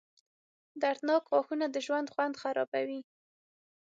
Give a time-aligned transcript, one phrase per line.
[0.81, 3.01] •دردناک غاښونه د ژوند خوند خرابوي.